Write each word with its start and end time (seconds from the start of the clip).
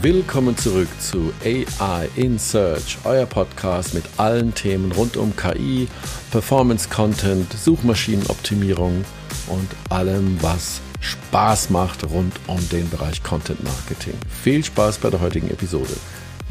Willkommen 0.00 0.56
zurück 0.56 0.88
zu 1.00 1.32
AI 1.44 2.08
in 2.16 2.38
Search, 2.38 2.98
euer 3.04 3.26
Podcast 3.26 3.94
mit 3.94 4.04
allen 4.16 4.52
Themen 4.54 4.90
rund 4.92 5.16
um 5.16 5.34
KI, 5.36 5.88
Performance 6.30 6.88
Content, 6.88 7.52
Suchmaschinenoptimierung 7.52 9.04
und 9.46 9.68
allem, 9.90 10.42
was 10.42 10.80
Spaß 11.00 11.70
macht 11.70 12.04
rund 12.10 12.34
um 12.46 12.68
den 12.68 12.88
Bereich 12.90 13.22
Content 13.22 13.62
Marketing. 13.62 14.14
Viel 14.42 14.64
Spaß 14.64 14.98
bei 14.98 15.10
der 15.10 15.20
heutigen 15.20 15.50
Episode. 15.50 15.94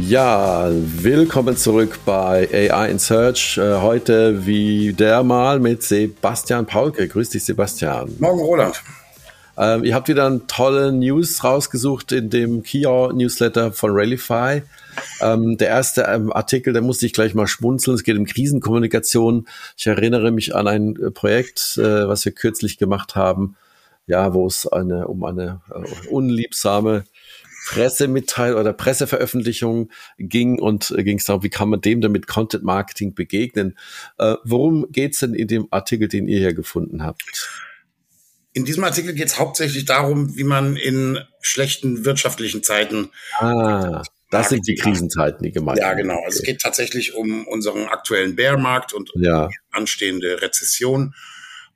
Ja, 0.07 0.67
willkommen 0.71 1.55
zurück 1.55 1.99
bei 2.05 2.49
AI 2.51 2.89
in 2.89 2.99
Search. 2.99 3.57
Äh, 3.57 3.81
heute 3.81 4.45
wieder 4.45 5.23
mal 5.23 5.59
mit 5.59 5.83
Sebastian 5.83 6.65
Paulke. 6.65 7.07
Grüß 7.07 7.29
dich, 7.29 7.45
Sebastian. 7.45 8.09
Morgen, 8.19 8.39
Roland. 8.39 8.81
Ähm, 9.57 9.83
ihr 9.83 9.93
habt 9.93 10.07
wieder 10.07 10.25
einen 10.25 10.47
tollen 10.47 10.99
News 10.99 11.43
rausgesucht 11.43 12.11
in 12.13 12.29
dem 12.29 12.63
Kia 12.63 13.13
Newsletter 13.13 13.71
von 13.71 13.91
Rallyfy. 13.93 14.63
Ähm, 15.21 15.57
der 15.57 15.67
erste 15.67 16.01
ähm, 16.03 16.33
Artikel, 16.33 16.73
da 16.73 16.81
musste 16.81 17.05
ich 17.05 17.13
gleich 17.13 17.35
mal 17.35 17.47
schmunzeln. 17.47 17.95
Es 17.95 18.03
geht 18.03 18.17
um 18.17 18.25
Krisenkommunikation. 18.25 19.47
Ich 19.77 19.85
erinnere 19.87 20.31
mich 20.31 20.55
an 20.55 20.67
ein 20.67 20.95
äh, 20.95 21.11
Projekt, 21.11 21.77
äh, 21.77 22.07
was 22.07 22.25
wir 22.25 22.31
kürzlich 22.31 22.77
gemacht 22.77 23.15
haben, 23.15 23.55
ja, 24.07 24.33
wo 24.33 24.47
es 24.47 24.67
eine, 24.67 25.07
um 25.07 25.23
eine 25.23 25.61
äh, 25.69 26.07
unliebsame 26.07 27.03
Pressemitteilung 27.67 28.59
oder 28.59 28.73
Presseveröffentlichung 28.73 29.91
ging 30.17 30.59
und 30.59 30.91
äh, 30.97 31.03
ging 31.03 31.17
es 31.17 31.25
darum, 31.25 31.43
wie 31.43 31.49
kann 31.49 31.69
man 31.69 31.81
dem 31.81 32.01
denn 32.01 32.11
mit 32.11 32.27
Content 32.27 32.63
Marketing 32.63 33.13
begegnen. 33.13 33.77
Äh, 34.17 34.35
worum 34.43 34.91
geht's 34.91 35.19
denn 35.19 35.33
in 35.33 35.47
dem 35.47 35.67
Artikel, 35.71 36.07
den 36.07 36.27
ihr 36.27 36.39
hier 36.39 36.53
gefunden 36.53 37.03
habt? 37.03 37.49
In 38.53 38.65
diesem 38.65 38.83
Artikel 38.83 39.13
geht 39.13 39.27
es 39.27 39.39
hauptsächlich 39.39 39.85
darum, 39.85 40.35
wie 40.35 40.43
man 40.43 40.75
in 40.75 41.19
schlechten 41.39 42.03
wirtschaftlichen 42.03 42.63
Zeiten. 42.63 43.09
Ah, 43.37 44.03
das 44.29 44.49
sind 44.49 44.67
die 44.67 44.75
Krisenzeiten, 44.75 45.43
die 45.43 45.51
gemeint 45.51 45.79
Ja, 45.79 45.93
genau. 45.93 46.21
Also 46.25 46.39
es 46.39 46.43
geht 46.43 46.61
tatsächlich 46.61 47.13
um 47.13 47.47
unseren 47.47 47.85
aktuellen 47.85 48.35
Bärmarkt 48.35 48.93
und 48.93 49.11
ja. 49.15 49.49
anstehende 49.71 50.41
Rezession 50.41 51.13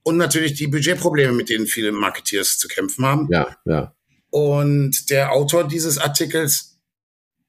und 0.04 0.18
natürlich 0.18 0.54
die 0.54 0.68
Budgetprobleme, 0.68 1.34
mit 1.34 1.50
denen 1.50 1.68
viele 1.68 1.92
Marketeers 1.92 2.58
zu 2.58 2.68
kämpfen 2.68 3.06
haben. 3.06 3.28
Ja, 3.32 3.58
ja. 3.66 3.94
Und 4.30 5.10
der 5.10 5.32
Autor 5.32 5.68
dieses 5.68 5.98
Artikels 5.98 6.80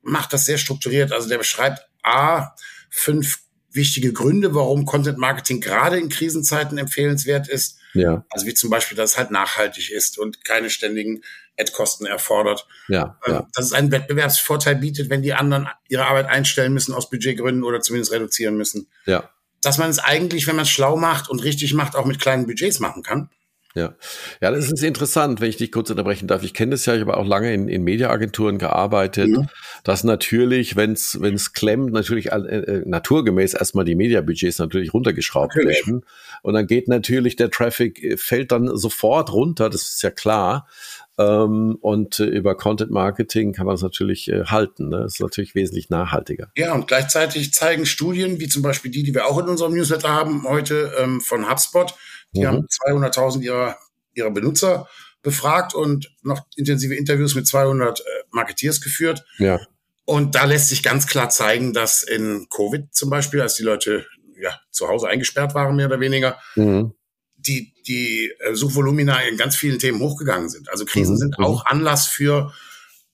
macht 0.03 0.33
das 0.33 0.45
sehr 0.45 0.59
strukturiert. 0.59 1.13
Also 1.13 1.29
der 1.29 1.39
beschreibt 1.39 1.81
A, 2.03 2.55
fünf 2.91 3.41
wichtige 3.71 4.13
Gründe, 4.13 4.55
warum 4.55 4.87
Content 4.87 5.19
Marketing 5.19 5.61
gerade 5.61 5.99
in 5.99 6.09
Krisenzeiten 6.09 6.79
empfehlenswert 6.79 7.49
ist. 7.49 7.79
Ja. 7.95 8.25
Also 8.31 8.47
wie 8.47 8.55
zum 8.55 8.71
Beispiel, 8.71 8.97
dass 8.97 9.13
es 9.13 9.19
halt 9.19 9.31
nachhaltig 9.31 9.91
ist 9.91 10.19
und 10.19 10.45
keine 10.45 10.71
ständigen 10.71 11.23
Ad-Kosten 11.59 12.07
erfordert. 12.07 12.67
Ja, 12.89 13.19
ähm, 13.27 13.35
ja. 13.35 13.49
Dass 13.55 13.67
es 13.67 13.73
einen 13.73 13.93
Wettbewerbsvorteil 13.93 14.77
bietet, 14.77 15.11
wenn 15.11 15.23
die 15.23 15.35
anderen 15.35 15.69
ihre 15.89 16.07
Arbeit 16.07 16.27
einstellen 16.27 16.73
müssen 16.73 16.95
aus 16.95 17.09
Budgetgründen 17.11 17.65
oder 17.65 17.81
zumindest 17.81 18.13
reduzieren 18.13 18.57
müssen. 18.57 18.89
Ja. 19.07 19.31
Dass 19.63 19.79
man 19.79 19.91
es 19.91 19.99
eigentlich, 19.99 20.47
wenn 20.47 20.57
man 20.57 20.65
es 20.65 20.71
schlau 20.71 20.97
macht 20.97 21.29
und 21.29 21.43
richtig 21.43 21.73
macht, 21.75 21.97
auch 21.97 22.05
mit 22.05 22.21
kleinen 22.21 22.47
Budgets 22.47 22.81
machen 22.81 23.03
kann. 23.03 23.31
Ja, 23.77 23.95
ja, 24.41 24.51
das 24.51 24.73
ist 24.73 24.83
interessant, 24.83 25.43
wenn 25.43 25.51
ich 25.51 25.59
dich 25.59 25.71
kurz 25.71 25.91
unterbrechen 25.91 26.27
darf. 26.27 26.43
Ich 26.43 26.55
kenne 26.55 26.71
das 26.71 26.87
ja, 26.87 26.95
ich 26.95 27.03
habe 27.03 27.15
auch 27.15 27.27
lange 27.27 27.53
in, 27.53 27.69
in 27.69 27.85
Mediaagenturen 27.85 28.57
gearbeitet, 28.57 29.29
mhm. 29.29 29.49
dass 29.85 30.03
natürlich, 30.03 30.77
wenn 30.77 30.93
es 30.93 31.53
klemmt, 31.53 31.93
natürlich 31.93 32.33
äh, 32.33 32.37
äh, 32.37 32.83
naturgemäß 32.87 33.53
erstmal 33.53 33.85
die 33.85 33.95
Mediabudgets 33.95 34.59
natürlich 34.61 34.95
runtergeschraubt 34.95 35.55
natürlich. 35.55 35.87
werden. 35.87 36.07
Und 36.41 36.55
dann 36.55 36.67
geht 36.67 36.89
natürlich 36.89 37.37
der 37.37 37.51
Traffic, 37.51 38.03
äh, 38.03 38.17
fällt 38.17 38.51
dann 38.51 38.75
sofort 38.79 39.31
runter, 39.31 39.69
das 39.69 39.83
ist 39.83 40.03
ja 40.03 40.11
klar. 40.11 40.67
Ähm, 41.19 41.79
und 41.81 42.21
äh, 42.21 42.25
über 42.25 42.57
Content 42.57 42.91
Marketing 42.91 43.53
kann 43.53 43.67
man 43.67 43.75
es 43.75 43.83
natürlich 43.83 44.29
äh, 44.29 44.45
halten. 44.45 44.91
Ne? 44.91 45.01
Das 45.01 45.15
ist 45.15 45.21
natürlich 45.21 45.55
wesentlich 45.55 45.89
nachhaltiger. 45.89 46.49
Ja, 46.57 46.75
und 46.75 46.87
gleichzeitig 46.89 47.53
zeigen 47.55 47.87
Studien, 47.87 48.39
wie 48.39 48.49
zum 48.49 48.63
Beispiel 48.63 48.91
die, 48.91 49.03
die 49.03 49.15
wir 49.15 49.27
auch 49.27 49.39
in 49.39 49.49
unserem 49.49 49.75
Newsletter 49.75 50.11
haben 50.11 50.45
heute 50.47 50.93
ähm, 50.99 51.21
von 51.21 51.51
HubSpot, 51.51 51.95
die 52.37 52.47
mhm. 52.47 52.47
haben 52.47 52.67
200.000 52.67 53.43
ihrer, 53.43 53.77
ihrer 54.15 54.31
Benutzer 54.31 54.89
befragt 55.23 55.75
und 55.75 56.15
noch 56.23 56.47
intensive 56.57 56.95
Interviews 56.95 57.35
mit 57.35 57.47
200 57.47 58.01
äh, 58.01 58.03
Marketeers 58.31 58.81
geführt. 58.81 59.25
Ja. 59.39 59.61
Und 60.05 60.37
da 60.37 60.45
lässt 60.45 60.69
sich 60.69 60.83
ganz 60.83 61.07
klar 61.07 61.31
zeigen, 61.31 61.73
dass 61.73 62.03
in 62.03 62.47
Covid 62.49 62.95
zum 62.95 63.11
Beispiel, 63.11 63.41
als 63.41 63.55
die 63.55 63.65
Leute 63.65 64.07
ja, 64.41 64.53
zu 64.71 64.89
Hause 64.89 65.09
eingesperrt 65.09 65.55
waren, 65.55 65.75
mehr 65.75 65.87
oder 65.87 65.99
weniger, 65.99 66.39
mhm. 66.55 66.93
die, 67.37 67.75
die 67.89 68.33
äh, 68.39 68.55
Suchvolumina 68.55 69.21
in 69.23 69.37
ganz 69.37 69.57
vielen 69.57 69.79
Themen 69.79 70.01
hochgegangen 70.01 70.49
sind. 70.49 70.71
Also 70.71 70.85
Krisen 70.85 71.15
mhm. 71.15 71.19
sind 71.19 71.39
auch 71.39 71.67
Anlass 71.67 72.07
für 72.07 72.53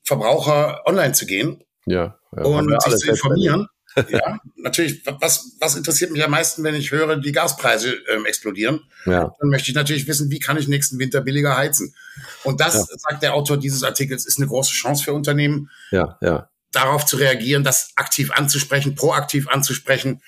Verbraucher 0.04 0.82
online 0.84 1.12
zu 1.12 1.26
gehen 1.26 1.62
ja, 1.86 2.18
ja 2.36 2.42
und 2.42 2.82
sich 2.82 2.96
zu 2.96 3.10
informieren 3.10 3.68
ja, 4.08 4.40
natürlich, 4.56 5.02
was, 5.20 5.52
was 5.58 5.76
interessiert 5.76 6.10
mich 6.10 6.24
am 6.24 6.30
meisten, 6.30 6.62
wenn 6.64 6.74
ich 6.74 6.90
höre, 6.90 7.16
die 7.16 7.32
Gaspreise 7.32 7.94
ähm, 8.12 8.26
explodieren? 8.26 8.80
Ja. 9.06 9.34
Dann 9.38 9.50
möchte 9.50 9.70
ich 9.70 9.74
natürlich 9.74 10.06
wissen, 10.06 10.30
wie 10.30 10.38
kann 10.38 10.56
ich 10.56 10.68
nächsten 10.68 10.98
Winter 10.98 11.20
billiger 11.20 11.56
heizen? 11.56 11.94
Und 12.44 12.60
das, 12.60 12.74
ja. 12.74 12.98
sagt 12.98 13.22
der 13.22 13.34
Autor 13.34 13.58
dieses 13.58 13.82
Artikels, 13.82 14.26
ist 14.26 14.38
eine 14.38 14.46
große 14.48 14.72
Chance 14.72 15.04
für 15.04 15.12
Unternehmen, 15.12 15.70
ja, 15.90 16.18
ja. 16.20 16.48
darauf 16.72 17.04
zu 17.04 17.16
reagieren, 17.16 17.64
das 17.64 17.92
aktiv 17.96 18.30
anzusprechen, 18.32 18.94
proaktiv 18.94 19.48
anzusprechen, 19.48 20.22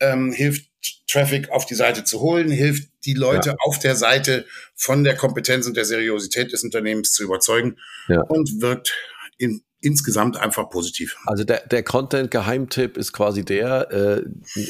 ähm, 0.00 0.32
hilft 0.32 0.68
Traffic 1.08 1.50
auf 1.50 1.66
die 1.66 1.74
Seite 1.74 2.04
zu 2.04 2.20
holen, 2.20 2.50
hilft 2.50 2.90
die 3.04 3.14
Leute 3.14 3.50
ja. 3.50 3.56
auf 3.64 3.78
der 3.78 3.96
Seite 3.96 4.46
von 4.74 5.04
der 5.04 5.16
Kompetenz 5.16 5.66
und 5.66 5.76
der 5.76 5.84
Seriosität 5.84 6.52
des 6.52 6.62
Unternehmens 6.62 7.12
zu 7.12 7.24
überzeugen 7.24 7.78
ja. 8.08 8.20
und 8.20 8.60
wirkt 8.60 8.94
in 9.38 9.62
insgesamt 9.80 10.36
einfach 10.36 10.70
positiv. 10.70 11.16
Also 11.26 11.44
der, 11.44 11.66
der 11.66 11.82
Content-Geheimtipp 11.82 12.96
ist 12.96 13.12
quasi 13.12 13.44
der, 13.44 13.90
äh, 13.92 14.22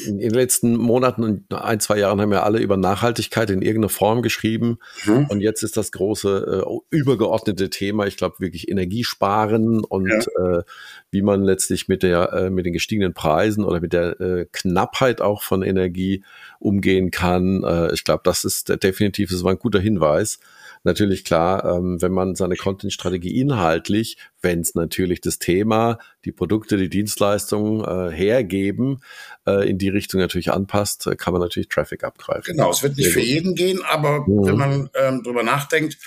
in 0.07 0.19
den 0.19 0.31
letzten 0.31 0.75
Monaten 0.75 1.23
und 1.23 1.53
ein, 1.53 1.79
zwei 1.79 1.97
Jahren 1.97 2.21
haben 2.21 2.29
wir 2.29 2.43
alle 2.43 2.59
über 2.59 2.77
Nachhaltigkeit 2.77 3.49
in 3.49 3.61
irgendeiner 3.61 3.89
Form 3.89 4.21
geschrieben. 4.21 4.77
Mhm. 5.05 5.25
Und 5.29 5.41
jetzt 5.41 5.63
ist 5.63 5.77
das 5.77 5.91
große 5.91 6.63
äh, 6.65 6.95
übergeordnete 6.95 7.69
Thema, 7.69 8.05
ich 8.05 8.17
glaube 8.17 8.35
wirklich 8.39 8.69
Energiesparen 8.69 9.83
und 9.83 10.09
ja. 10.09 10.59
äh, 10.59 10.63
wie 11.11 11.21
man 11.21 11.43
letztlich 11.43 11.87
mit 11.87 12.03
der 12.03 12.33
äh, 12.33 12.49
mit 12.49 12.65
den 12.65 12.73
gestiegenen 12.73 13.13
Preisen 13.13 13.63
oder 13.63 13.81
mit 13.81 13.93
der 13.93 14.19
äh, 14.19 14.45
Knappheit 14.51 15.21
auch 15.21 15.43
von 15.43 15.63
Energie 15.63 16.23
umgehen 16.59 17.11
kann. 17.11 17.63
Äh, 17.63 17.93
ich 17.93 18.03
glaube, 18.03 18.21
das 18.23 18.45
ist 18.45 18.69
definitiv, 18.83 19.31
das 19.31 19.43
war 19.43 19.51
ein 19.51 19.59
guter 19.59 19.79
Hinweis 19.79 20.39
natürlich 20.83 21.25
klar, 21.25 21.65
ähm, 21.65 22.01
wenn 22.01 22.11
man 22.11 22.35
seine 22.35 22.55
Content-Strategie 22.55 23.39
inhaltlich, 23.39 24.17
wenn 24.41 24.61
es 24.61 24.75
natürlich 24.75 25.21
das 25.21 25.39
Thema, 25.39 25.99
die 26.25 26.31
Produkte, 26.31 26.77
die 26.77 26.89
Dienstleistungen 26.89 27.83
äh, 27.83 28.15
hergeben, 28.15 29.01
äh, 29.45 29.69
in 29.69 29.77
die 29.77 29.89
Richtung 29.89 30.21
natürlich 30.21 30.51
anpasst, 30.51 31.07
äh, 31.07 31.15
kann 31.15 31.33
man 31.33 31.41
natürlich 31.41 31.69
Traffic 31.69 32.03
abgreifen. 32.03 32.55
Genau, 32.55 32.71
es 32.71 32.83
wird 32.83 32.97
nicht 32.97 33.11
für 33.11 33.21
jeden 33.21 33.55
gehen, 33.55 33.81
aber 33.83 34.21
mhm. 34.21 34.45
wenn 34.45 34.57
man 34.57 34.89
ähm, 34.95 35.23
drüber 35.23 35.43
nachdenkt, 35.43 35.97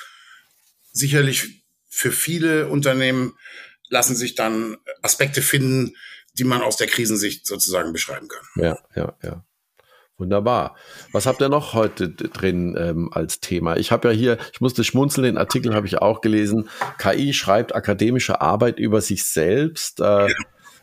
sicherlich 0.93 1.63
für 1.89 2.13
viele 2.13 2.69
Unternehmen 2.69 3.35
lassen 3.93 4.17
sich 4.17 4.35
dann 4.35 4.79
Aspekte 5.03 5.43
finden, 5.43 5.95
die 6.39 6.45
man 6.45 6.63
aus 6.63 6.77
der 6.77 6.87
Krisensicht 6.87 7.47
sozusagen 7.47 7.93
beschreiben 7.93 8.27
kann. 8.27 8.45
Ja, 8.57 8.79
ja, 8.97 9.17
ja. 9.23 9.45
Wunderbar. 10.17 10.77
Was 11.13 11.27
habt 11.27 11.41
ihr 11.43 11.49
noch 11.49 11.75
heute 11.75 12.09
drin 12.11 12.77
ähm, 12.79 13.11
als 13.13 13.41
Thema? 13.41 13.77
Ich 13.77 13.91
habe 13.91 14.09
ja 14.09 14.15
hier, 14.15 14.39
ich 14.53 14.61
musste 14.61 14.85
schmunzeln, 14.85 15.25
den 15.25 15.39
Artikel 15.39 15.75
habe 15.75 15.87
ich 15.87 15.99
auch 15.99 16.21
gelesen. 16.21 16.69
KI 16.99 17.33
schreibt 17.33 17.75
akademische 17.75 18.41
Arbeit 18.41 18.79
über 18.79 19.01
sich 19.01 19.25
selbst. 19.25 20.01
Äh, 20.01 20.29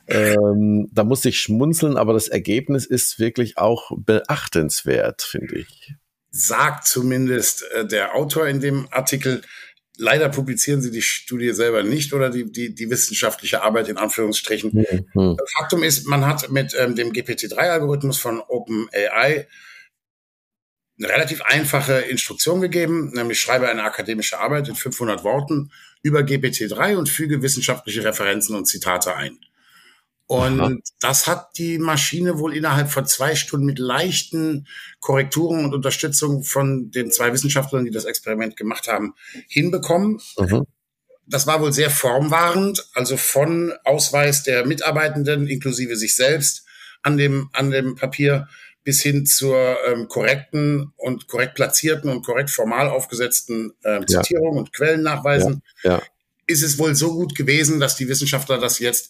ähm, 0.08 0.90
da 0.92 1.04
musste 1.04 1.30
ich 1.30 1.40
schmunzeln, 1.40 1.96
aber 1.98 2.14
das 2.14 2.28
Ergebnis 2.28 2.86
ist 2.86 3.18
wirklich 3.18 3.58
auch 3.58 3.92
beachtenswert, 3.96 5.22
finde 5.22 5.60
ich. 5.60 5.94
Sagt 6.32 6.86
zumindest 6.86 7.64
äh, 7.74 7.88
der 7.88 8.16
Autor 8.16 8.48
in 8.48 8.60
dem 8.60 8.88
Artikel. 8.92 9.42
Leider 10.00 10.30
publizieren 10.30 10.82
sie 10.82 10.92
die 10.92 11.02
Studie 11.02 11.52
selber 11.52 11.84
nicht 11.84 12.14
oder 12.14 12.30
die, 12.30 12.50
die, 12.50 12.74
die 12.74 12.90
wissenschaftliche 12.90 13.62
Arbeit 13.62 13.90
in 13.90 13.98
Anführungsstrichen. 13.98 14.86
Mhm. 15.14 15.38
Faktum 15.58 15.84
ist, 15.84 16.08
man 16.08 16.26
hat 16.26 16.50
mit 16.50 16.74
ähm, 16.80 16.96
dem 16.96 17.12
GPT-3-Algorithmus 17.12 18.18
von 18.18 18.40
OpenAI 18.40 19.48
eine 20.98 21.10
relativ 21.10 21.42
einfache 21.42 22.00
Instruktion 22.00 22.62
gegeben, 22.62 23.12
nämlich 23.14 23.40
schreibe 23.40 23.70
eine 23.70 23.84
akademische 23.84 24.40
Arbeit 24.40 24.68
in 24.70 24.76
500 24.76 25.24
Worten 25.24 25.72
über 26.02 26.22
GPT-3 26.22 26.96
und 26.96 27.10
füge 27.10 27.42
wissenschaftliche 27.42 28.04
Referenzen 28.04 28.56
und 28.56 28.66
Zitate 28.66 29.16
ein. 29.16 29.38
Und 30.30 30.62
Aha. 30.62 30.76
das 31.00 31.26
hat 31.26 31.58
die 31.58 31.80
Maschine 31.80 32.38
wohl 32.38 32.56
innerhalb 32.56 32.92
von 32.92 33.08
zwei 33.08 33.34
Stunden 33.34 33.66
mit 33.66 33.80
leichten 33.80 34.68
Korrekturen 35.00 35.66
und 35.66 35.74
Unterstützung 35.74 36.44
von 36.44 36.92
den 36.92 37.12
zwei 37.12 37.34
Wissenschaftlern, 37.34 37.84
die 37.84 37.90
das 37.90 38.06
Experiment 38.06 38.56
gemacht 38.56 38.88
haben, 38.88 39.16
hinbekommen. 39.48 40.22
Mhm. 40.38 40.68
Das 41.26 41.48
war 41.48 41.62
wohl 41.62 41.74
sehr 41.74 41.90
formwahrend, 41.90 42.92
also 42.94 43.18
von 43.18 43.74
Ausweis 43.86 44.44
der 44.44 44.68
Mitarbeitenden 44.68 45.48
inklusive 45.48 45.96
sich 45.96 46.16
selbst 46.16 46.64
an 47.02 47.18
dem, 47.18 47.50
an 47.54 47.72
dem 47.72 47.96
Papier 47.96 48.48
bis 48.84 49.02
hin 49.02 49.26
zur 49.26 49.80
ähm, 49.88 50.08
korrekten 50.10 50.94
und 50.98 51.28
korrekt 51.28 51.56
platzierten 51.56 52.12
und 52.12 52.24
korrekt 52.24 52.52
formal 52.52 52.88
aufgesetzten 52.88 53.74
ähm, 53.84 54.08
Zitierung 54.08 54.54
ja. 54.54 54.60
und 54.60 54.74
Quellennachweisen, 54.74 55.64
ja. 55.82 55.94
ja. 55.94 56.02
ist 56.46 56.62
es 56.62 56.78
wohl 56.78 56.94
so 56.94 57.16
gut 57.16 57.34
gewesen, 57.34 57.80
dass 57.80 57.96
die 57.96 58.08
Wissenschaftler 58.08 58.60
das 58.60 58.78
jetzt 58.78 59.10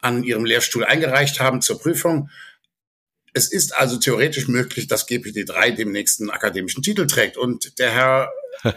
an 0.00 0.22
ihrem 0.24 0.44
Lehrstuhl 0.44 0.84
eingereicht 0.84 1.40
haben 1.40 1.60
zur 1.60 1.80
Prüfung. 1.80 2.30
Es 3.34 3.52
ist 3.52 3.76
also 3.76 3.98
theoretisch 3.98 4.48
möglich, 4.48 4.88
dass 4.88 5.08
GPT-3 5.08 5.72
demnächst 5.72 6.20
einen 6.20 6.30
akademischen 6.30 6.82
Titel 6.82 7.06
trägt 7.06 7.36
und 7.36 7.78
der 7.78 7.90
Herr 7.90 8.32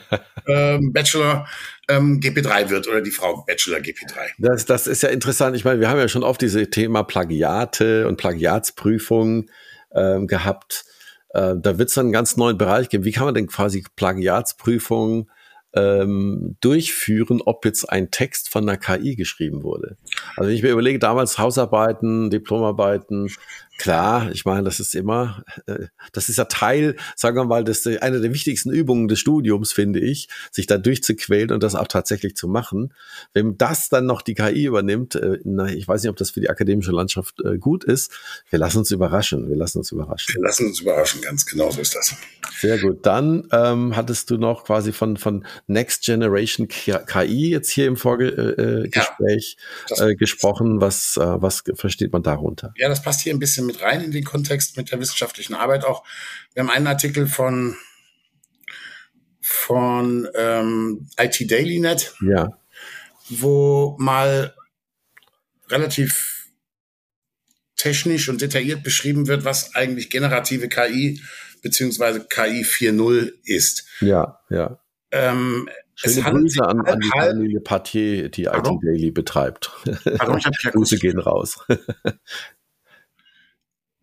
ähm, 0.48 0.94
Bachelor 0.94 1.48
ähm, 1.90 2.20
GP3 2.20 2.70
wird 2.70 2.88
oder 2.88 3.02
die 3.02 3.12
Frau 3.12 3.44
Bachelor 3.48 3.80
GP3. 3.80 4.18
Das, 4.38 4.66
das 4.66 4.88
ist 4.88 5.04
ja 5.04 5.10
interessant. 5.10 5.56
Ich 5.56 5.66
meine, 5.66 5.80
wir 5.80 5.90
haben 5.90 5.98
ja 5.98 6.08
schon 6.08 6.24
oft 6.24 6.42
diese 6.42 6.70
Thema 6.70 7.04
Plagiate 7.04 8.08
und 8.08 8.18
Plagiatsprüfungen 8.18 9.50
ähm, 9.94 10.28
gehabt. 10.28 10.86
Äh, 11.30 11.56
da 11.58 11.78
wird 11.78 11.90
es 11.90 11.98
einen 11.98 12.12
ganz 12.12 12.38
neuen 12.38 12.58
Bereich 12.58 12.90
geben. 12.90 13.06
Wie 13.06 13.12
kann 13.12 13.26
man 13.26 13.34
denn 13.34 13.48
quasi 13.48 13.84
Plagiatsprüfungen 13.96 15.30
ähm, 15.74 16.58
durchführen, 16.62 17.42
ob 17.46 17.66
jetzt 17.66 17.90
ein 17.90 18.12
Text 18.12 18.50
von 18.50 18.68
einer 18.68 18.78
KI 18.78 19.16
geschrieben 19.16 19.64
wurde. 19.64 19.98
Also 20.36 20.50
wenn 20.50 20.56
ich 20.56 20.64
mir 20.64 20.72
überlege, 20.72 21.00
damals 21.00 21.38
Hausarbeiten, 21.38 22.30
Diplomarbeiten, 22.30 23.32
Klar, 23.82 24.30
ich 24.32 24.46
meine, 24.46 24.62
das 24.62 24.80
ist 24.80 24.94
immer, 24.94 25.44
äh, 25.66 25.88
das 26.14 26.30
ist 26.30 26.38
ja 26.38 26.46
Teil, 26.46 26.96
sagen 27.16 27.36
wir 27.36 27.46
mal, 27.46 27.64
das 27.64 27.80
ist 27.80 28.00
eine 28.04 28.22
der 28.22 28.32
wichtigsten 28.32 28.70
Übungen 28.70 29.08
des 29.08 29.18
Studiums, 29.18 29.72
finde 29.74 30.00
ich, 30.00 30.30
sich 30.52 30.68
da 30.68 30.78
durchzuquälen 30.78 31.50
und 31.50 31.64
das 31.64 31.74
auch 31.74 31.88
tatsächlich 31.88 32.36
zu 32.36 32.48
machen. 32.48 32.94
Wenn 33.34 33.58
das 33.58 33.90
dann 33.90 34.06
noch 34.06 34.22
die 34.22 34.36
KI 34.36 34.66
übernimmt, 34.66 35.16
äh, 35.16 35.40
na, 35.46 35.68
ich 35.68 35.88
weiß 35.88 36.04
nicht, 36.04 36.12
ob 36.12 36.16
das 36.16 36.30
für 36.30 36.42
die 36.42 36.52
akademische 36.52 36.92
Landschaft 36.92 37.42
äh, 37.44 37.58
gut 37.58 37.84
ist. 37.84 38.12
Wir 38.52 38.60
lassen 38.60 38.78
uns 38.78 38.92
überraschen. 38.92 39.50
Wir 39.50 39.56
lassen 39.56 39.80
uns 39.80 39.92
überraschen. 39.92 40.36
Wir 40.36 40.44
lassen 40.44 40.68
uns 40.68 40.80
überraschen, 40.80 41.20
ganz 41.22 41.48
genau 41.48 41.72
so 41.72 41.82
ist 41.82 41.96
das. 41.96 42.16
Sehr 42.60 42.78
gut. 42.78 43.04
Dann 43.08 43.48
ähm, 43.52 43.96
hattest 43.96 44.30
du 44.30 44.38
noch 44.38 44.66
quasi 44.66 44.92
von 44.92 45.18
von 45.18 45.44
Next 45.66 46.04
Generation 46.04 46.68
KI 46.68 47.50
jetzt 47.50 47.72
hier 47.72 47.88
im 47.88 47.98
Vorgespräch 47.98 49.58
äh, 49.90 49.96
ja, 49.96 50.08
äh, 50.08 50.16
gesprochen. 50.16 50.82
Was 50.82 51.18
äh, 51.18 51.42
was 51.42 51.64
versteht 51.74 52.14
man 52.14 52.22
darunter? 52.22 52.76
Ja, 52.78 52.90
das 52.90 53.02
passt 53.02 53.22
hier 53.22 53.34
ein 53.34 53.40
bisschen 53.40 53.71
mit 53.72 53.82
rein 53.82 54.02
in 54.02 54.12
den 54.12 54.24
Kontext 54.24 54.78
mit 54.78 54.92
der 54.92 55.00
wissenschaftlichen 55.00 55.54
Arbeit 55.54 55.86
auch. 55.86 56.04
Wir 56.54 56.64
haben 56.64 56.70
einen 56.70 56.88
Artikel 56.88 57.28
von, 57.28 57.76
von 59.42 60.28
ähm, 60.36 61.08
IT 61.18 61.50
Daily 61.50 61.80
Net, 61.80 62.14
ja. 62.22 62.50
wo 63.30 63.96
mal 64.00 64.54
relativ 65.70 66.48
technisch 67.78 68.30
und 68.30 68.42
detailliert 68.42 68.84
beschrieben 68.84 69.28
wird, 69.28 69.46
was 69.46 69.74
eigentlich 69.76 70.10
generative 70.10 70.68
KI 70.68 71.22
beziehungsweise 71.64 72.26
KI 72.28 72.64
4.0 72.64 73.32
ist. 73.44 73.88
Ja, 74.02 74.40
ja. 74.50 74.80
Ähm, 75.12 75.70
Schöne 75.96 76.22
Grüße 76.24 76.64
an, 76.66 76.82
an 76.82 77.00
die 77.00 77.10
Familie 77.10 77.60
Partier, 77.60 78.30
die 78.30 78.46
IT 78.46 78.66
Daily 78.82 79.12
betreibt. 79.12 79.72
Pardon, 80.18 80.40
ich 80.40 80.46
Grüße 80.72 80.98
gehen 80.98 81.20
raus. 81.20 81.64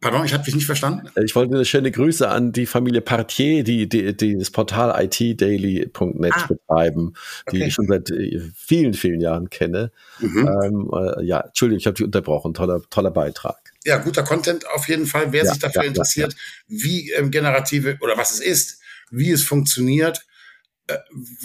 Pardon, 0.01 0.25
ich 0.25 0.33
habe 0.33 0.45
dich 0.45 0.55
nicht 0.55 0.67
verstanden. 0.67 1.09
Ich 1.25 1.35
wollte 1.35 1.57
eine 1.57 1.65
schöne 1.65 1.91
Grüße 1.91 2.29
an 2.29 2.53
die 2.53 2.67
Familie 2.67 3.01
Partier, 3.01 3.65
die, 3.65 3.89
die, 3.89 4.17
die 4.17 4.39
das 4.39 4.53
Portal 4.53 4.95
itdaily.net 4.97 6.33
ah, 6.35 6.47
betreiben, 6.47 7.15
die 7.51 7.57
okay. 7.57 7.67
ich 7.67 7.75
schon 7.75 7.89
seit 7.89 8.09
äh, 8.11 8.41
vielen, 8.55 8.95
vielen 8.95 9.21
Jahren 9.21 9.51
kenne. 9.51 9.91
Mhm. 10.21 10.49
Ähm, 10.63 10.91
äh, 10.93 11.25
ja, 11.25 11.41
Entschuldigung, 11.41 11.81
ich 11.81 11.87
habe 11.87 11.95
dich 11.95 12.05
unterbrochen. 12.05 12.55
Toller, 12.55 12.81
toller 12.91 13.11
Beitrag. 13.11 13.59
Ja, 13.85 13.97
guter 13.97 14.23
Content 14.23 14.69
auf 14.69 14.87
jeden 14.89 15.07
Fall. 15.07 15.33
Wer 15.33 15.45
ja, 15.45 15.51
sich 15.51 15.59
dafür 15.59 15.83
ja, 15.83 15.89
interessiert, 15.89 16.33
ja, 16.33 16.39
wie 16.69 17.11
ähm, 17.13 17.33
generative 17.33 17.99
oder 18.01 18.17
was 18.17 18.31
es 18.31 18.41
ist, 18.41 18.81
wie 19.11 19.33
es 19.33 19.43
funktioniert, 19.43 20.25
äh, 20.87 20.99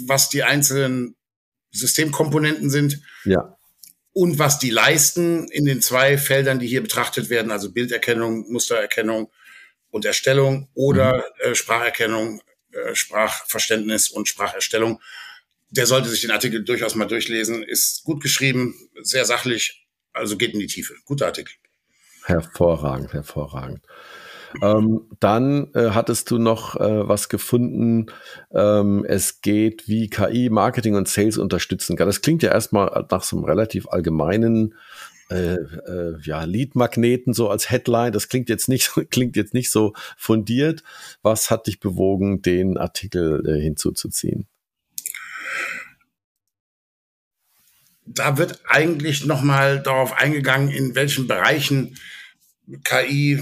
was 0.06 0.30
die 0.30 0.44
einzelnen 0.44 1.16
Systemkomponenten 1.72 2.70
sind. 2.70 3.02
Ja 3.26 3.58
und 4.14 4.38
was 4.40 4.60
die 4.60 4.70
leisten 4.70 5.48
in 5.50 5.66
den 5.66 5.82
zwei 5.82 6.18
Feldern, 6.18 6.60
die 6.60 6.68
hier 6.68 6.82
betrachtet 6.82 7.30
werden, 7.30 7.52
also 7.52 7.72
Bilderkennung, 7.72 8.52
Mustererkennung 8.52 9.32
und 9.90 10.06
Erstellung 10.06 10.70
oder 10.76 11.18
mhm. 11.18 11.52
äh, 11.52 11.56
Spracherkennung, 11.56 12.42
äh, 12.72 12.96
Sprachverständnis 12.96 14.10
und 14.10 14.28
Spracherstellung. 14.28 15.02
Der 15.72 15.88
sollte 15.88 16.10
sich 16.10 16.22
den 16.22 16.32
Artikel 16.32 16.64
durchaus 16.64 16.94
mal 16.94 17.06
durchlesen. 17.06 17.64
Ist 17.64 18.04
gut 18.04 18.22
geschrieben, 18.22 18.76
sehr 19.02 19.26
sachlich, 19.26 19.88
also 20.14 20.38
geht 20.38 20.54
in 20.54 20.60
die 20.60 20.68
Tiefe. 20.68 20.94
Guter 21.06 21.26
Artikel. 21.28 21.56
Hervorragend, 22.26 23.14
hervorragend. 23.14 23.84
Ähm, 24.62 25.02
dann 25.20 25.74
äh, 25.74 25.92
hattest 25.92 26.30
du 26.32 26.38
noch 26.38 26.76
äh, 26.76 27.08
was 27.08 27.30
gefunden. 27.30 28.08
Ähm, 28.54 29.06
es 29.08 29.42
geht, 29.42 29.88
wie 29.88 30.10
KI 30.10 30.50
Marketing 30.50 30.96
und 30.96 31.08
Sales 31.08 31.38
unterstützen 31.38 31.96
kann. 31.96 32.08
Das 32.08 32.22
klingt 32.22 32.44
ja 32.44 32.52
erstmal 32.52 33.06
nach 33.10 33.24
so 33.24 33.38
einem 33.38 33.46
relativ 33.46 33.88
allgemeinen 33.88 34.76
äh, 35.30 35.56
äh, 35.56 36.20
ja, 36.22 36.44
Lead-Magneten 36.44 37.34
so 37.34 37.50
als 37.50 37.72
Headline. 37.72 38.12
Das 38.12 38.30
klingt 38.30 38.50
jetzt 38.50 38.70
nicht, 38.70 38.92
klingt 39.10 39.36
jetzt 39.36 39.54
nicht 39.54 39.72
so 39.72 39.94
fundiert. 40.18 40.84
Was 41.22 41.50
hat 41.50 41.68
dich 41.68 41.80
bewogen, 41.80 42.42
den 42.42 42.78
Artikel 42.78 43.44
äh, 43.48 43.62
hinzuzuziehen? 43.62 44.48
Da 48.06 48.38
wird 48.38 48.60
eigentlich 48.68 49.26
nochmal 49.26 49.82
darauf 49.82 50.14
eingegangen, 50.14 50.70
in 50.70 50.94
welchen 50.94 51.28
Bereichen 51.28 51.98
KI 52.84 53.42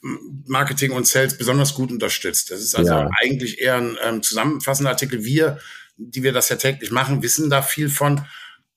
Marketing 0.00 0.92
und 0.92 1.06
Sales 1.06 1.36
besonders 1.36 1.74
gut 1.74 1.90
unterstützt. 1.90 2.50
Das 2.50 2.60
ist 2.60 2.74
also 2.76 2.92
ja. 2.92 3.10
eigentlich 3.20 3.60
eher 3.60 3.76
ein 3.76 3.98
ähm, 4.04 4.22
zusammenfassender 4.22 4.90
Artikel. 4.90 5.24
Wir, 5.24 5.58
die 5.96 6.22
wir 6.22 6.32
das 6.32 6.48
ja 6.48 6.56
täglich 6.56 6.90
machen, 6.90 7.22
wissen 7.22 7.50
da 7.50 7.62
viel 7.62 7.88
von. 7.88 8.24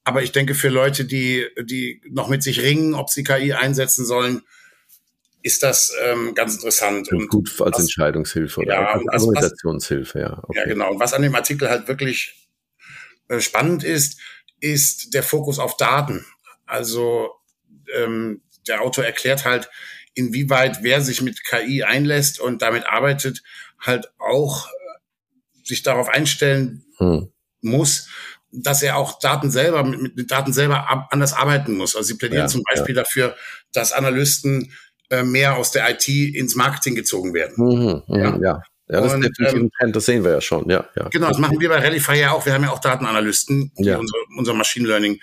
Aber 0.03 0.23
ich 0.23 0.31
denke, 0.31 0.55
für 0.55 0.69
Leute, 0.69 1.05
die, 1.05 1.45
die 1.61 2.01
noch 2.09 2.27
mit 2.27 2.41
sich 2.41 2.61
ringen, 2.61 2.95
ob 2.95 3.09
sie 3.09 3.23
KI 3.23 3.53
einsetzen 3.53 4.05
sollen, 4.05 4.41
ist 5.43 5.63
das 5.63 5.93
ähm, 6.03 6.33
ganz 6.33 6.55
interessant. 6.55 7.11
Und 7.11 7.27
gut 7.27 7.49
als 7.61 7.77
was, 7.77 7.81
Entscheidungshilfe 7.81 8.61
oder 8.61 8.73
ja, 8.73 8.93
als 8.93 9.23
Argumentationshilfe, 9.23 10.19
ja. 10.19 10.39
Okay. 10.43 10.59
Ja, 10.59 10.65
genau. 10.65 10.91
Und 10.91 10.99
was 10.99 11.13
an 11.13 11.21
dem 11.21 11.35
Artikel 11.35 11.69
halt 11.69 11.87
wirklich 11.87 12.49
äh, 13.27 13.39
spannend 13.39 13.83
ist, 13.83 14.19
ist 14.59 15.13
der 15.13 15.23
Fokus 15.23 15.59
auf 15.59 15.77
Daten. 15.77 16.25
Also 16.65 17.31
ähm, 17.95 18.41
der 18.67 18.81
Autor 18.81 19.05
erklärt 19.05 19.45
halt, 19.45 19.69
inwieweit 20.13 20.83
wer 20.83 21.01
sich 21.01 21.21
mit 21.21 21.43
KI 21.43 21.83
einlässt 21.83 22.39
und 22.39 22.61
damit 22.61 22.85
arbeitet, 22.87 23.41
halt 23.79 24.11
auch 24.19 24.67
äh, 24.67 24.71
sich 25.63 25.83
darauf 25.83 26.09
einstellen 26.09 26.85
hm. 26.97 27.31
muss, 27.61 28.09
dass 28.51 28.83
er 28.83 28.97
auch 28.97 29.19
Daten 29.19 29.49
selber 29.49 29.83
mit, 29.83 30.15
mit 30.15 30.31
Daten 30.31 30.53
selber 30.53 30.89
ab, 30.89 31.07
anders 31.11 31.33
arbeiten 31.33 31.77
muss. 31.77 31.95
Also 31.95 32.07
sie 32.07 32.17
plädieren 32.17 32.43
ja, 32.43 32.47
zum 32.47 32.63
Beispiel 32.63 32.95
ja. 32.95 33.03
dafür, 33.03 33.35
dass 33.73 33.93
Analysten 33.93 34.73
äh, 35.09 35.23
mehr 35.23 35.55
aus 35.55 35.71
der 35.71 35.89
IT 35.89 36.07
ins 36.07 36.55
Marketing 36.55 36.95
gezogen 36.95 37.33
werden. 37.33 37.55
Mhm, 37.57 38.03
mhm 38.07 38.19
ja. 38.19 38.37
ja. 38.41 38.63
Ja, 38.89 38.99
das 38.99 39.13
und, 39.13 39.23
ist 39.23 39.29
definitiv 39.29 39.57
ähm, 39.57 39.65
ein 39.65 39.71
Trend, 39.79 39.95
das 39.95 40.05
sehen 40.05 40.23
wir 40.25 40.31
ja 40.31 40.41
schon, 40.41 40.69
ja. 40.69 40.85
ja. 40.97 41.07
Genau, 41.07 41.29
das 41.29 41.37
machen 41.37 41.57
wir 41.61 41.69
bei 41.69 41.77
Rallyfy 41.77 42.19
ja 42.19 42.31
auch. 42.31 42.45
Wir 42.45 42.53
haben 42.53 42.63
ja 42.63 42.71
auch 42.71 42.79
Datenanalysten, 42.79 43.71
die 43.77 43.85
ja. 43.85 43.97
unser, 43.97 44.17
unser 44.37 44.53
Machine 44.53 44.85
Learning 44.85 45.17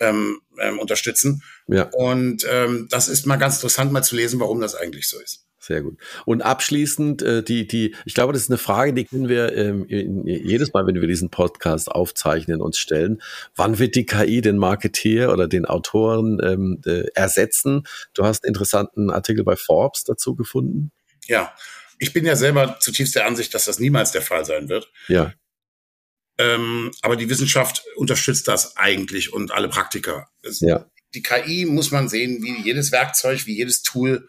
ähm, 0.00 0.38
ähm, 0.60 0.78
unterstützen. 0.78 1.42
Ja. 1.68 1.88
Und 1.92 2.46
ähm, 2.50 2.88
das 2.90 3.08
ist 3.08 3.26
mal 3.26 3.36
ganz 3.36 3.56
interessant, 3.56 3.92
mal 3.92 4.02
zu 4.02 4.16
lesen, 4.16 4.40
warum 4.40 4.60
das 4.60 4.74
eigentlich 4.74 5.08
so 5.08 5.20
ist. 5.20 5.46
Sehr 5.66 5.82
gut. 5.82 5.98
Und 6.26 6.42
abschließend, 6.42 7.22
äh, 7.22 7.42
die, 7.42 7.66
die, 7.66 7.96
ich 8.04 8.14
glaube, 8.14 8.32
das 8.32 8.42
ist 8.42 8.50
eine 8.50 8.58
Frage, 8.58 8.92
die 8.92 9.04
können 9.04 9.28
wir 9.28 9.52
ähm, 9.56 9.84
jedes 9.88 10.72
Mal, 10.72 10.86
wenn 10.86 11.00
wir 11.00 11.08
diesen 11.08 11.30
Podcast 11.30 11.90
aufzeichnen, 11.90 12.60
uns 12.60 12.78
stellen. 12.78 13.20
Wann 13.56 13.80
wird 13.80 13.96
die 13.96 14.06
KI 14.06 14.42
den 14.42 14.58
Marketeer 14.58 15.32
oder 15.32 15.48
den 15.48 15.64
Autoren 15.64 16.38
ähm, 16.40 16.80
äh, 16.86 17.08
ersetzen? 17.14 17.82
Du 18.14 18.24
hast 18.24 18.44
einen 18.44 18.50
interessanten 18.50 19.10
Artikel 19.10 19.42
bei 19.42 19.56
Forbes 19.56 20.04
dazu 20.04 20.36
gefunden. 20.36 20.92
Ja, 21.26 21.52
ich 21.98 22.12
bin 22.12 22.24
ja 22.24 22.36
selber 22.36 22.76
zutiefst 22.78 23.16
der 23.16 23.26
Ansicht, 23.26 23.52
dass 23.52 23.64
das 23.64 23.80
niemals 23.80 24.12
der 24.12 24.22
Fall 24.22 24.44
sein 24.44 24.68
wird. 24.68 24.92
Ja. 25.08 25.32
Ähm, 26.38 26.92
aber 27.02 27.16
die 27.16 27.30
Wissenschaft 27.30 27.82
unterstützt 27.96 28.48
das 28.48 28.76
eigentlich 28.76 29.32
und 29.32 29.52
alle 29.52 29.68
Praktiker. 29.68 30.28
Es, 30.42 30.60
ja. 30.60 30.86
Die 31.14 31.22
KI 31.22 31.64
muss 31.64 31.90
man 31.90 32.08
sehen, 32.08 32.42
wie 32.42 32.60
jedes 32.62 32.92
Werkzeug, 32.92 33.46
wie 33.46 33.56
jedes 33.56 33.82
Tool. 33.82 34.28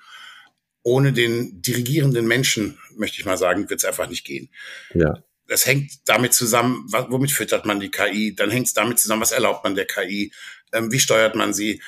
Ohne 0.84 1.12
den 1.12 1.62
dirigierenden 1.62 2.28
Menschen, 2.28 2.78
möchte 2.96 3.20
ich 3.20 3.26
mal 3.26 3.38
sagen, 3.38 3.70
wird 3.70 3.82
es 3.82 3.86
einfach 3.86 4.08
nicht 4.08 4.26
gehen. 4.26 4.50
Ja. 4.94 5.22
Das 5.48 5.66
hängt 5.66 5.92
damit 6.06 6.34
zusammen, 6.34 6.86
womit 7.10 7.32
füttert 7.32 7.66
man 7.66 7.82
die 7.82 7.92
KI? 7.92 8.36
Dann 8.36 8.52
hängt 8.52 8.68
es 8.68 8.74
damit 8.74 9.00
zusammen, 9.00 9.22
was 9.22 9.32
erlaubt 9.34 9.66
man 9.66 9.76
der 9.76 9.86
KI? 9.86 10.32
Ähm, 10.72 10.92
wie 10.92 11.00
steuert 11.00 11.36
man 11.36 11.54
sie? 11.54 11.82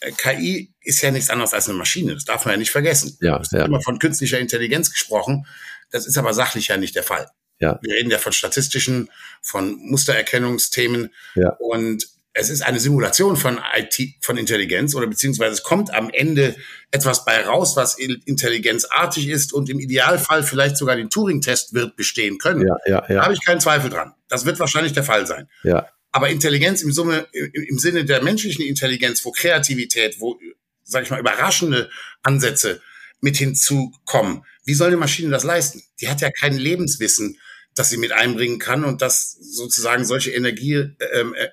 Äh, 0.00 0.12
KI 0.12 0.74
ist 0.82 1.00
ja 1.00 1.10
nichts 1.10 1.30
anderes 1.30 1.54
als 1.54 1.68
eine 1.68 1.78
Maschine. 1.78 2.14
Das 2.14 2.24
darf 2.24 2.44
man 2.44 2.52
ja 2.52 2.58
nicht 2.58 2.70
vergessen. 2.70 3.16
Ja, 3.20 3.40
es 3.40 3.52
wird 3.52 3.66
immer 3.66 3.80
von 3.80 3.98
künstlicher 3.98 4.38
Intelligenz 4.38 4.90
gesprochen. 4.90 5.46
Das 5.90 6.06
ist 6.06 6.18
aber 6.18 6.34
sachlich 6.34 6.68
ja 6.68 6.76
nicht 6.76 6.94
der 6.94 7.02
Fall. 7.04 7.28
Ja. 7.62 7.78
Wir 7.80 7.94
reden 7.94 8.10
ja 8.10 8.18
von 8.18 8.32
statistischen, 8.32 9.08
von 9.40 9.76
Mustererkennungsthemen. 9.76 11.10
Ja. 11.36 11.50
Und 11.60 12.08
es 12.34 12.50
ist 12.50 12.62
eine 12.62 12.80
Simulation 12.80 13.36
von 13.36 13.60
IT, 13.76 14.16
von 14.20 14.36
Intelligenz 14.36 14.94
oder 14.94 15.06
beziehungsweise 15.06 15.52
es 15.52 15.62
kommt 15.62 15.94
am 15.94 16.10
Ende 16.10 16.56
etwas 16.90 17.24
bei 17.24 17.40
raus, 17.44 17.76
was 17.76 17.98
intelligenzartig 17.98 19.28
ist 19.28 19.52
und 19.52 19.68
im 19.68 19.78
Idealfall 19.78 20.42
vielleicht 20.42 20.76
sogar 20.76 20.96
den 20.96 21.08
Turing-Test 21.08 21.74
wird 21.74 21.94
bestehen 21.94 22.38
können. 22.38 22.66
Ja, 22.66 22.76
ja, 22.86 23.04
ja. 23.08 23.14
Da 23.16 23.22
habe 23.24 23.34
ich 23.34 23.44
keinen 23.44 23.60
Zweifel 23.60 23.90
dran. 23.90 24.14
Das 24.28 24.44
wird 24.44 24.58
wahrscheinlich 24.58 24.92
der 24.92 25.04
Fall 25.04 25.26
sein. 25.26 25.48
Ja. 25.62 25.86
Aber 26.10 26.30
Intelligenz 26.30 26.82
im, 26.82 26.92
Summe, 26.92 27.26
im 27.32 27.78
Sinne 27.78 28.04
der 28.04 28.22
menschlichen 28.22 28.64
Intelligenz, 28.64 29.24
wo 29.24 29.30
Kreativität, 29.30 30.16
wo, 30.18 30.38
sag 30.84 31.04
ich 31.04 31.10
mal, 31.10 31.20
überraschende 31.20 31.90
Ansätze 32.22 32.80
mit 33.20 33.36
hinzukommen, 33.36 34.44
wie 34.64 34.74
soll 34.74 34.88
eine 34.88 34.96
Maschine 34.96 35.30
das 35.30 35.44
leisten? 35.44 35.82
Die 36.00 36.08
hat 36.08 36.20
ja 36.20 36.30
kein 36.30 36.56
Lebenswissen 36.56 37.38
das 37.74 37.90
sie 37.90 37.96
mit 37.96 38.12
einbringen 38.12 38.58
kann 38.58 38.84
und 38.84 39.02
das 39.02 39.32
sozusagen 39.40 40.04
solche 40.04 40.30
Energieideen 40.30 40.96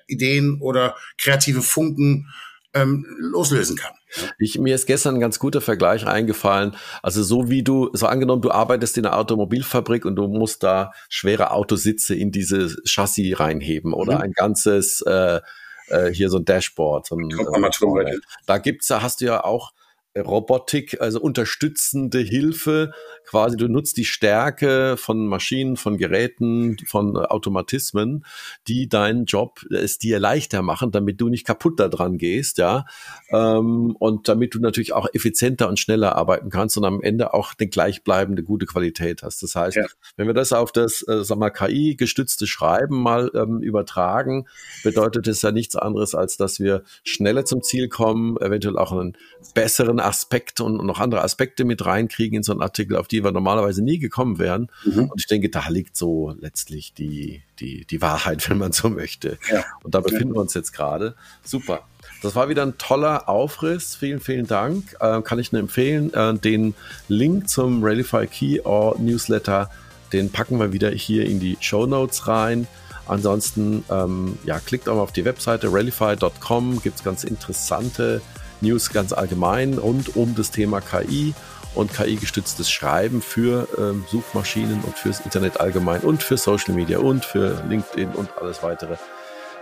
ähm, 0.08 0.58
äh, 0.58 0.64
oder 0.64 0.96
kreative 1.18 1.62
Funken 1.62 2.28
ähm, 2.74 3.06
loslösen 3.18 3.76
kann. 3.76 3.92
Ich, 4.38 4.58
mir 4.58 4.74
ist 4.74 4.86
gestern 4.86 5.16
ein 5.16 5.20
ganz 5.20 5.38
guter 5.38 5.60
Vergleich 5.60 6.06
eingefallen. 6.06 6.76
Also 7.02 7.22
so 7.22 7.48
wie 7.48 7.62
du, 7.62 7.90
so 7.92 8.06
angenommen, 8.06 8.42
du 8.42 8.50
arbeitest 8.50 8.98
in 8.98 9.06
einer 9.06 9.16
Automobilfabrik 9.16 10.04
und 10.04 10.16
du 10.16 10.26
musst 10.26 10.62
da 10.62 10.92
schwere 11.08 11.52
Autositze 11.52 12.14
in 12.14 12.32
diese 12.32 12.76
Chassis 12.84 13.38
reinheben 13.38 13.92
oder 13.92 14.16
mhm. 14.16 14.22
ein 14.22 14.32
ganzes 14.32 15.00
äh, 15.02 15.40
äh, 15.88 16.12
hier 16.12 16.28
so 16.28 16.38
ein 16.38 16.44
Dashboard. 16.44 17.06
So 17.06 17.16
ein, 17.16 17.30
äh, 17.30 18.16
da 18.46 18.58
gibt's, 18.58 18.88
da 18.88 19.02
hast 19.02 19.20
du 19.20 19.26
ja 19.26 19.44
auch 19.44 19.72
Robotik, 20.18 21.00
also 21.00 21.20
unterstützende 21.20 22.18
Hilfe, 22.18 22.92
quasi 23.24 23.56
du 23.56 23.68
nutzt 23.68 23.96
die 23.96 24.04
Stärke 24.04 24.96
von 24.96 25.28
Maschinen, 25.28 25.76
von 25.76 25.98
Geräten, 25.98 26.76
von 26.84 27.16
Automatismen, 27.16 28.24
die 28.66 28.88
deinen 28.88 29.26
Job 29.26 29.60
es 29.70 29.98
dir 29.98 30.18
leichter 30.18 30.62
machen, 30.62 30.90
damit 30.90 31.20
du 31.20 31.28
nicht 31.28 31.46
kaputt 31.46 31.78
da 31.78 31.86
dran 31.86 32.18
gehst, 32.18 32.58
ja, 32.58 32.86
ähm, 33.30 33.94
und 34.00 34.28
damit 34.28 34.54
du 34.54 34.58
natürlich 34.58 34.92
auch 34.94 35.06
effizienter 35.12 35.68
und 35.68 35.78
schneller 35.78 36.16
arbeiten 36.16 36.50
kannst 36.50 36.76
und 36.76 36.84
am 36.84 37.00
Ende 37.02 37.32
auch 37.32 37.52
eine 37.56 37.68
gleichbleibende 37.68 38.42
gute 38.42 38.66
Qualität 38.66 39.22
hast. 39.22 39.44
Das 39.44 39.54
heißt, 39.54 39.76
ja. 39.76 39.86
wenn 40.16 40.26
wir 40.26 40.34
das 40.34 40.52
auf 40.52 40.72
das, 40.72 41.06
äh, 41.06 41.22
sag 41.22 41.38
mal, 41.38 41.50
KI-gestützte 41.50 42.48
Schreiben 42.48 43.00
mal 43.00 43.30
ähm, 43.34 43.60
übertragen, 43.62 44.46
bedeutet 44.82 45.28
es 45.28 45.42
ja 45.42 45.52
nichts 45.52 45.76
anderes, 45.76 46.16
als 46.16 46.36
dass 46.36 46.58
wir 46.58 46.82
schneller 47.04 47.44
zum 47.44 47.62
Ziel 47.62 47.88
kommen, 47.88 48.36
eventuell 48.38 48.76
auch 48.76 48.90
einen 48.90 49.16
besseren 49.54 49.99
Aspekt 50.04 50.60
und 50.60 50.84
noch 50.84 51.00
andere 51.00 51.22
Aspekte 51.22 51.64
mit 51.64 51.84
reinkriegen 51.84 52.36
in 52.36 52.42
so 52.42 52.52
einen 52.52 52.62
Artikel, 52.62 52.96
auf 52.96 53.08
die 53.08 53.24
wir 53.24 53.32
normalerweise 53.32 53.82
nie 53.82 53.98
gekommen 53.98 54.38
wären. 54.38 54.68
Mhm. 54.84 55.10
Und 55.10 55.20
ich 55.20 55.26
denke, 55.26 55.48
da 55.48 55.68
liegt 55.68 55.96
so 55.96 56.34
letztlich 56.40 56.94
die, 56.94 57.42
die, 57.58 57.84
die 57.84 58.02
Wahrheit, 58.02 58.48
wenn 58.50 58.58
man 58.58 58.72
so 58.72 58.90
möchte. 58.90 59.38
Ja. 59.50 59.64
Und 59.82 59.94
da 59.94 60.00
befinden 60.00 60.30
ja. 60.30 60.34
wir 60.34 60.40
uns 60.40 60.54
jetzt 60.54 60.72
gerade. 60.72 61.14
Super. 61.42 61.82
Das 62.22 62.34
war 62.34 62.48
wieder 62.48 62.62
ein 62.62 62.78
toller 62.78 63.28
Aufriss. 63.28 63.94
Vielen, 63.94 64.20
vielen 64.20 64.46
Dank. 64.46 64.96
Äh, 65.00 65.22
kann 65.22 65.38
ich 65.38 65.52
nur 65.52 65.60
empfehlen. 65.60 66.12
Äh, 66.12 66.34
den 66.34 66.74
Link 67.08 67.48
zum 67.48 67.82
Rallyfy 67.82 68.26
Key 68.26 68.60
or 68.62 68.98
Newsletter, 68.98 69.70
den 70.12 70.30
packen 70.30 70.58
wir 70.58 70.72
wieder 70.72 70.90
hier 70.90 71.26
in 71.26 71.40
die 71.40 71.56
Show 71.60 71.86
Notes 71.86 72.26
rein. 72.26 72.66
Ansonsten, 73.06 73.84
ähm, 73.90 74.38
ja, 74.44 74.60
klickt 74.60 74.88
auch 74.88 74.94
mal 74.94 75.02
auf 75.02 75.12
die 75.12 75.24
Webseite 75.24 75.72
rallyfy.com. 75.72 76.80
Gibt 76.82 76.98
es 76.98 77.04
ganz 77.04 77.24
interessante 77.24 78.20
News 78.62 78.90
ganz 78.90 79.12
allgemein 79.12 79.74
rund 79.74 80.16
um 80.16 80.34
das 80.34 80.50
Thema 80.50 80.80
KI 80.80 81.34
und 81.74 81.92
KI-gestütztes 81.94 82.70
Schreiben 82.70 83.22
für 83.22 83.68
ähm, 83.78 84.04
Suchmaschinen 84.08 84.80
und 84.82 84.96
fürs 84.98 85.20
Internet 85.20 85.60
allgemein 85.60 86.00
und 86.00 86.22
für 86.22 86.36
Social 86.36 86.74
Media 86.74 86.98
und 86.98 87.24
für 87.24 87.62
LinkedIn 87.68 88.10
und 88.10 88.28
alles 88.38 88.62
weitere. 88.62 88.96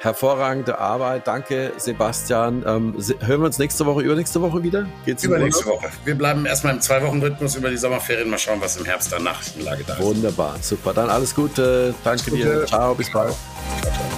Hervorragende 0.01 0.79
Arbeit. 0.79 1.27
Danke, 1.27 1.73
Sebastian. 1.77 2.63
Ähm, 2.65 2.95
hören 3.21 3.41
wir 3.41 3.47
uns 3.47 3.59
nächste 3.59 3.85
Woche, 3.85 4.03
übernächste 4.03 4.41
Woche 4.41 4.63
wieder? 4.63 4.87
Geht's 5.05 5.25
Übernächste 5.25 5.67
Woche. 5.67 5.89
Wir 6.05 6.15
bleiben 6.15 6.47
erstmal 6.47 6.75
im 6.75 6.81
Zwei-Wochen-Rhythmus 6.81 7.57
über 7.57 7.69
die 7.69 7.77
Sommerferien. 7.77 8.31
Mal 8.31 8.39
schauen, 8.39 8.61
was 8.61 8.77
im 8.77 8.85
Herbst 8.85 9.13
dann 9.13 9.25
Nachrichtenlage 9.25 9.83
da 9.85 9.95
ist. 9.95 10.03
Wunderbar, 10.03 10.57
super. 10.61 10.95
Dann 10.95 11.11
alles 11.11 11.35
Gute. 11.35 11.95
Danke 12.05 12.09
alles 12.09 12.25
Gute. 12.27 12.37
dir. 12.37 12.67
Ciao, 12.67 12.95
bis 12.95 13.11
bald. 13.11 13.35
Ciao, 13.83 13.93
ciao. 13.93 14.18